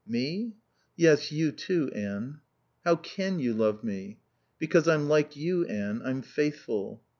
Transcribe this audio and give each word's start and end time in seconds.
"Me?" 0.07 0.51
"Yes, 0.97 1.31
you 1.31 1.51
too, 1.51 1.91
Anne." 1.93 2.39
"How 2.83 2.95
can 2.95 3.37
you 3.37 3.53
love 3.53 3.83
me?" 3.83 4.17
"Because 4.57 4.87
I'm 4.87 5.07
like 5.07 5.35
you, 5.35 5.63
Anne; 5.67 6.01
I'm 6.03 6.23
faithful." 6.23 7.03